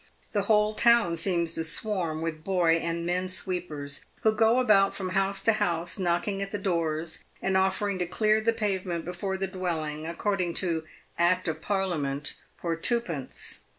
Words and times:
The 0.31 0.41
whole 0.41 0.73
town 0.73 1.15
seems 1.15 1.53
to 1.53 1.63
swarm 1.63 2.23
with 2.23 2.43
boy 2.43 2.77
and 2.77 3.05
men 3.05 3.29
sweepers, 3.29 4.03
who 4.23 4.31
go 4.31 4.57
about 4.57 4.95
from 4.95 5.09
house 5.09 5.43
to 5.43 5.51
house, 5.53 5.99
knocking 5.99 6.41
at 6.41 6.49
the 6.51 6.57
doors, 6.57 7.23
and 7.39 7.55
offering 7.55 7.99
to 7.99 8.07
clear 8.07 8.41
the 8.41 8.51
pavement 8.51 9.05
before 9.05 9.37
the 9.37 9.45
dwelling, 9.45 10.07
according 10.07 10.55
to 10.55 10.85
Act 11.19 11.47
of 11.47 11.61
Parliament, 11.61 12.33
for 12.59 12.75
twopence. 12.75 13.59